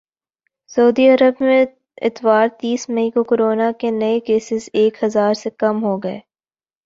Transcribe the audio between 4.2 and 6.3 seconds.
cases ایک ہزار سے کم ہوگئے